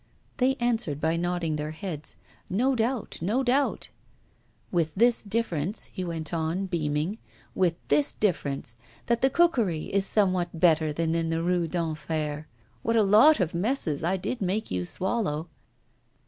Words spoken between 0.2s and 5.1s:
They answered by nodding their heads no doubt, no doubt! 'With